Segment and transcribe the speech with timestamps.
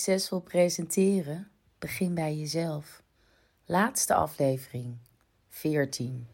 [0.00, 1.50] Succesvol presenteren?
[1.78, 3.02] Begin bij jezelf.
[3.64, 4.96] Laatste aflevering
[5.48, 6.26] 14.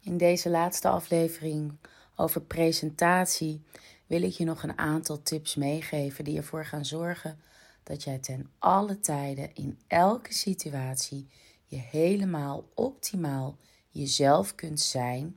[0.00, 1.72] In deze laatste aflevering
[2.16, 3.62] over presentatie
[4.06, 7.40] wil ik je nog een aantal tips meegeven die ervoor gaan zorgen
[7.82, 11.28] dat jij ten alle tijden in elke situatie
[11.64, 13.56] je helemaal optimaal
[13.90, 15.36] jezelf kunt zijn,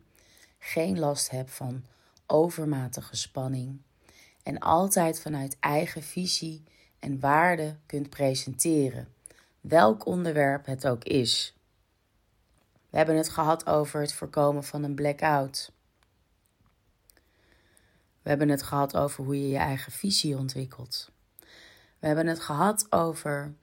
[0.59, 1.84] geen last hebt van
[2.27, 3.81] overmatige spanning
[4.43, 6.63] en altijd vanuit eigen visie
[7.03, 9.07] en waarde kunt presenteren,
[9.62, 11.57] welk onderwerp het ook is.
[12.89, 15.71] We hebben het gehad over het voorkomen van een blackout.
[18.21, 21.12] We hebben het gehad over hoe je je eigen visie ontwikkelt.
[21.99, 23.54] We hebben het gehad over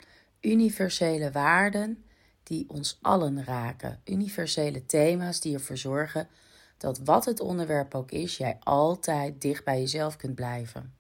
[0.41, 2.05] universele waarden
[2.43, 4.01] die ons allen raken.
[4.05, 6.29] Universele thema's die ervoor zorgen
[6.77, 11.00] dat wat het onderwerp ook is, jij altijd dicht bij jezelf kunt blijven.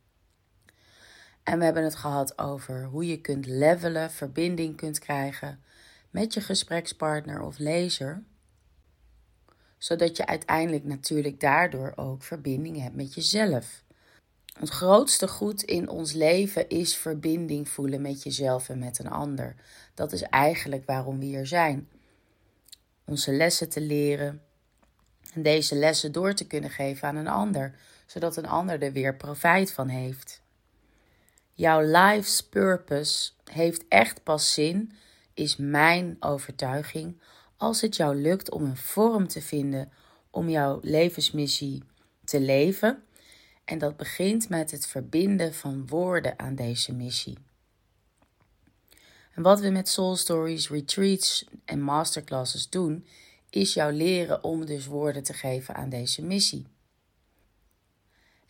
[1.43, 5.63] En we hebben het gehad over hoe je kunt levelen, verbinding kunt krijgen
[6.11, 8.23] met je gesprekspartner of lezer.
[9.79, 13.83] Zodat je uiteindelijk natuurlijk daardoor ook verbinding hebt met jezelf.
[14.59, 19.55] Het grootste goed in ons leven is verbinding voelen met jezelf en met een ander.
[19.95, 21.89] Dat is eigenlijk waarom we hier zijn.
[23.05, 24.43] Onze lessen te leren
[25.35, 27.75] en deze lessen door te kunnen geven aan een ander,
[28.07, 30.40] zodat een ander er weer profijt van heeft.
[31.61, 34.93] Jouw life's purpose heeft echt pas zin,
[35.35, 37.21] is mijn overtuiging,
[37.57, 39.93] als het jou lukt om een vorm te vinden
[40.31, 41.83] om jouw levensmissie
[42.25, 43.03] te leven.
[43.65, 47.39] En dat begint met het verbinden van woorden aan deze missie.
[49.35, 53.07] En wat we met Soul Stories, retreats en masterclasses doen,
[53.51, 56.67] is jou leren om dus woorden te geven aan deze missie.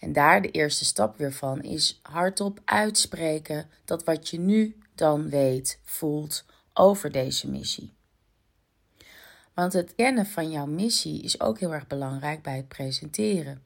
[0.00, 5.28] En daar de eerste stap weer van is hardop uitspreken dat wat je nu dan
[5.28, 7.92] weet, voelt over deze missie.
[9.54, 13.62] Want het kennen van jouw missie is ook heel erg belangrijk bij het presenteren.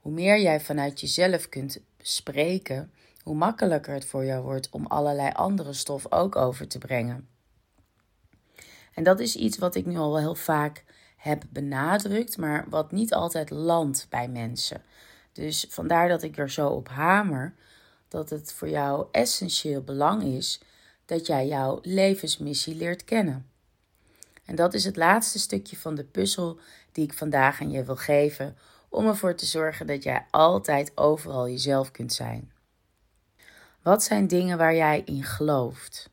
[0.00, 2.92] Hoe meer jij vanuit jezelf kunt spreken,
[3.22, 7.28] hoe makkelijker het voor jou wordt om allerlei andere stof ook over te brengen.
[8.94, 10.84] En dat is iets wat ik nu al wel heel vaak
[11.16, 14.82] heb benadrukt, maar wat niet altijd landt bij mensen.
[15.32, 17.54] Dus vandaar dat ik er zo op hamer
[18.08, 20.60] dat het voor jou essentieel belang is
[21.04, 23.50] dat jij jouw levensmissie leert kennen.
[24.44, 26.58] En dat is het laatste stukje van de puzzel
[26.92, 28.56] die ik vandaag aan je wil geven
[28.88, 32.52] om ervoor te zorgen dat jij altijd overal jezelf kunt zijn.
[33.82, 36.10] Wat zijn dingen waar jij in gelooft?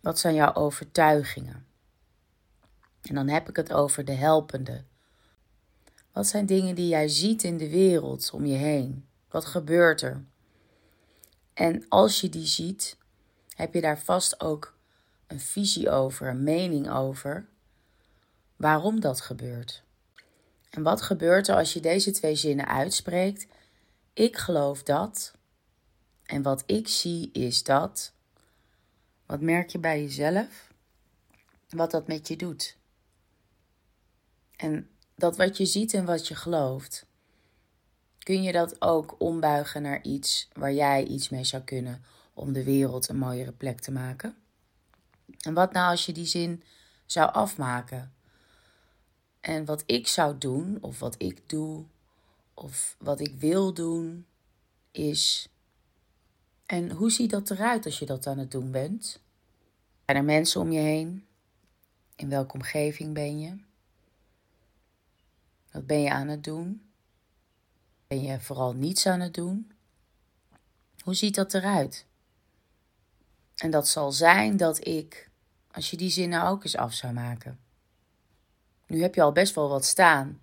[0.00, 1.66] Wat zijn jouw overtuigingen?
[3.02, 4.84] En dan heb ik het over de helpende,
[6.14, 9.06] wat zijn dingen die jij ziet in de wereld om je heen?
[9.28, 10.24] Wat gebeurt er?
[11.54, 12.96] En als je die ziet,
[13.54, 14.76] heb je daar vast ook
[15.26, 17.48] een visie over, een mening over
[18.56, 19.82] waarom dat gebeurt.
[20.70, 23.46] En wat gebeurt er als je deze twee zinnen uitspreekt?
[24.12, 25.34] Ik geloof dat.
[26.24, 28.12] En wat ik zie is dat.
[29.26, 30.72] Wat merk je bij jezelf?
[31.68, 32.76] Wat dat met je doet.
[34.56, 37.06] En dat wat je ziet en wat je gelooft,
[38.18, 42.04] kun je dat ook ombuigen naar iets waar jij iets mee zou kunnen
[42.34, 44.36] om de wereld een mooiere plek te maken?
[45.40, 46.62] En wat nou als je die zin
[47.06, 48.12] zou afmaken?
[49.40, 51.84] En wat ik zou doen, of wat ik doe,
[52.54, 54.26] of wat ik wil doen,
[54.90, 55.48] is.
[56.66, 59.20] En hoe ziet dat eruit als je dat aan het doen bent?
[60.04, 61.26] Zijn er mensen om je heen?
[62.16, 63.56] In welke omgeving ben je?
[65.74, 66.90] Wat ben je aan het doen?
[68.06, 69.72] Ben je vooral niets aan het doen?
[71.02, 72.06] Hoe ziet dat eruit?
[73.56, 75.30] En dat zal zijn dat ik,
[75.70, 77.60] als je die zin nou ook eens af zou maken.
[78.86, 80.40] Nu heb je al best wel wat staan.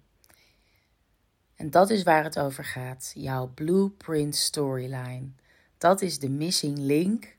[1.56, 3.12] En dat is waar het over gaat.
[3.16, 5.30] Jouw blueprint storyline.
[5.78, 7.36] Dat is de missing link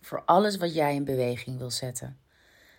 [0.00, 2.18] voor alles wat jij in beweging wil zetten.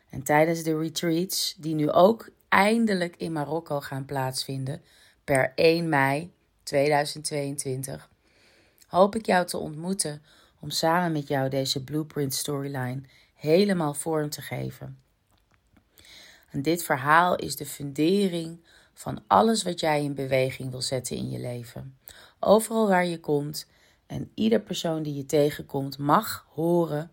[0.10, 4.82] En tijdens de retreats, die nu ook eindelijk in Marokko gaan plaatsvinden
[5.24, 6.34] per 1 mei
[6.64, 8.10] 2022,
[8.88, 10.22] hoop ik jou te ontmoeten
[10.60, 13.02] om samen met jou deze blueprint storyline
[13.36, 15.00] helemaal vorm te geven.
[16.50, 18.60] En dit verhaal is de fundering
[18.94, 21.98] van alles wat jij in beweging wil zetten in je leven.
[22.40, 23.68] Overal waar je komt
[24.08, 27.12] en ieder persoon die je tegenkomt mag horen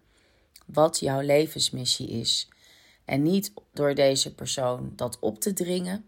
[0.67, 2.49] wat jouw levensmissie is
[3.09, 6.05] en niet door deze persoon dat op te dringen,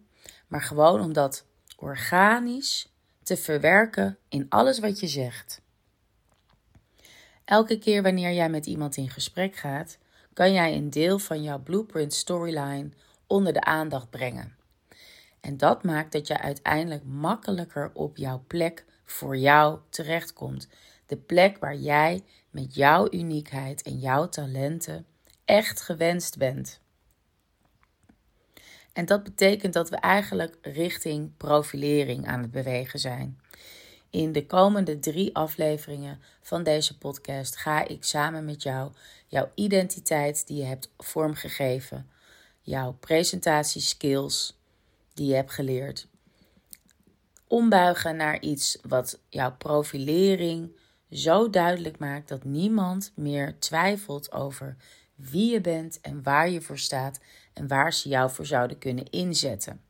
[0.47, 1.45] maar gewoon om dat
[1.77, 2.93] organisch
[3.23, 5.61] te verwerken in alles wat je zegt.
[7.45, 9.99] Elke keer wanneer jij met iemand in gesprek gaat,
[10.33, 12.91] kan jij een deel van jouw blueprint storyline
[13.27, 14.57] onder de aandacht brengen.
[15.41, 20.69] En dat maakt dat je uiteindelijk makkelijker op jouw plek voor jou terechtkomt.
[21.07, 25.07] De plek waar jij met jouw uniekheid en jouw talenten
[25.45, 26.81] echt gewenst bent.
[28.93, 33.41] En dat betekent dat we eigenlijk richting profilering aan het bewegen zijn.
[34.11, 38.93] In de komende drie afleveringen van deze podcast ga ik samen met jou
[39.27, 42.11] jouw identiteit die je hebt vormgegeven,
[42.61, 44.59] jouw presentatieskills
[45.15, 46.09] die je hebt geleerd,
[47.47, 50.77] ombuigen naar iets wat jouw profilering
[51.11, 54.77] zo duidelijk maakt dat niemand meer twijfelt over
[55.21, 57.21] wie je bent en waar je voor staat
[57.53, 59.81] en waar ze jou voor zouden kunnen inzetten.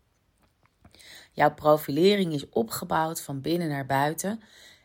[1.32, 4.40] Jouw profilering is opgebouwd van binnen naar buiten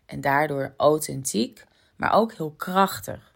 [0.05, 1.65] en daardoor authentiek,
[1.95, 3.33] maar ook heel krachtig.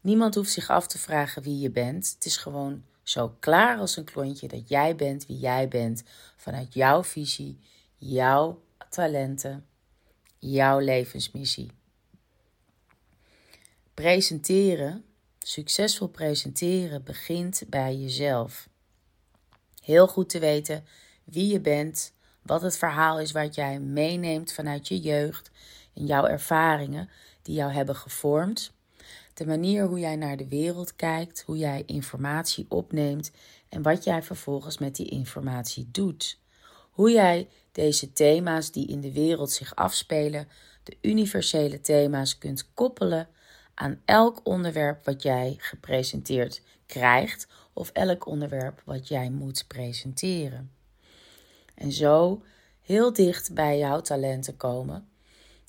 [0.00, 2.12] Niemand hoeft zich af te vragen wie je bent.
[2.14, 6.02] Het is gewoon zo klaar als een klontje dat jij bent wie jij bent
[6.36, 7.58] vanuit jouw visie,
[7.96, 9.66] jouw talenten,
[10.38, 11.70] jouw levensmissie.
[13.94, 15.04] Presenteren,
[15.48, 18.68] succesvol presenteren, begint bij jezelf.
[19.82, 20.84] Heel goed te weten
[21.24, 22.12] wie je bent,
[22.42, 25.50] wat het verhaal is wat jij meeneemt vanuit je jeugd
[25.94, 27.10] en jouw ervaringen
[27.42, 28.72] die jou hebben gevormd.
[29.34, 33.30] De manier hoe jij naar de wereld kijkt, hoe jij informatie opneemt
[33.68, 36.40] en wat jij vervolgens met die informatie doet.
[36.90, 40.48] Hoe jij deze thema's die in de wereld zich afspelen,
[40.82, 43.28] de universele thema's, kunt koppelen
[43.74, 50.70] aan elk onderwerp wat jij gepresenteerd krijgt of elk onderwerp wat jij moet presenteren.
[51.74, 52.42] En zo
[52.80, 55.08] heel dicht bij jouw talenten komen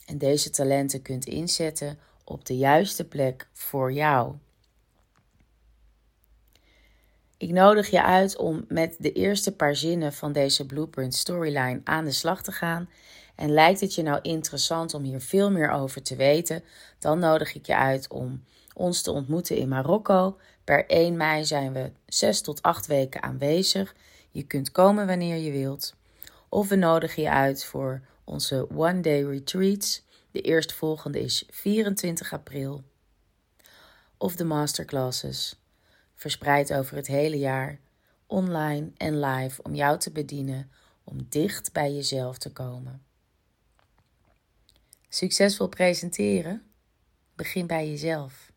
[0.06, 4.36] en deze talenten kunt inzetten op de juiste plek voor jou.
[7.38, 12.06] Ik nodig je uit om met de eerste paar zinnen van deze Blueprint Storyline aan
[12.06, 12.90] de slag te gaan.
[13.36, 16.64] En lijkt het je nou interessant om hier veel meer over te weten,
[17.00, 18.44] dan nodig ik je uit om
[18.74, 20.38] ons te ontmoeten in Marokko.
[20.64, 23.96] Per 1 mei zijn we 6 tot 8 weken aanwezig.
[24.32, 25.96] Je kunt komen wanneer je wilt.
[26.50, 30.04] Of we nodigen je uit voor onze One Day Retreats.
[30.32, 32.84] De eerstvolgende is 24 april.
[34.18, 35.60] Of de masterclasses,
[36.16, 37.80] verspreid over het hele jaar,
[38.28, 40.72] online en live, om jou te bedienen
[41.04, 43.02] om dicht bij jezelf te komen.
[45.14, 46.62] Succesvol presenteren?
[47.36, 48.53] Begin bij jezelf.